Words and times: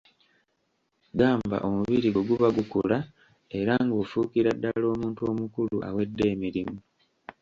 Gamba 1.19 1.57
omubiri 1.67 2.07
gwo 2.11 2.23
guba 2.29 2.47
gukula 2.57 2.97
era 3.59 3.73
ng'ofuukira 3.85 4.49
ddala 4.57 4.85
omuntu 4.93 5.21
omukulu 5.31 5.77
awedde 5.87 6.23
emirimu. 6.33 6.77